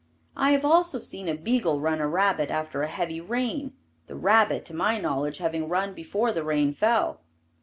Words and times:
I 0.35 0.49
have 0.53 0.65
also 0.65 0.97
seen 0.97 1.29
a 1.29 1.35
beagle 1.37 1.79
run 1.79 2.01
a 2.01 2.07
rabbit 2.07 2.49
after 2.49 2.81
a 2.81 2.87
heavy 2.87 3.21
rain, 3.21 3.73
the 4.07 4.15
rabbit, 4.15 4.65
to 4.65 4.73
my 4.73 4.97
knowledge, 4.97 5.37
having 5.37 5.69
run 5.69 5.93
before 5.93 6.31
the 6.31 6.43
rain 6.43 6.73
fell. 6.73 7.21